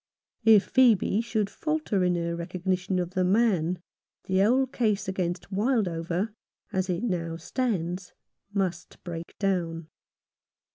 If 0.45 0.73
Phcebe 0.73 1.23
should 1.23 1.47
falter 1.47 2.03
in 2.03 2.15
her 2.15 2.35
recognition 2.35 2.97
of 2.97 3.11
the 3.11 3.23
man, 3.23 3.83
the 4.23 4.39
whole 4.39 4.65
case 4.65 5.07
against 5.07 5.51
Wildover, 5.53 6.33
as 6.73 6.89
it 6.89 7.03
now 7.03 7.37
stands, 7.37 8.11
must 8.51 8.97
break 9.03 9.37
down. 9.37 9.89